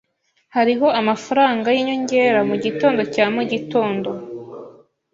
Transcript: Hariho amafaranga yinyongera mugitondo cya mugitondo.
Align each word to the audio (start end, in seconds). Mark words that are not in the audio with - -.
Hariho 0.55 0.87
amafaranga 0.99 1.67
yinyongera 1.75 2.39
mugitondo 2.49 3.01
cya 3.13 3.25
mugitondo. 3.35 4.09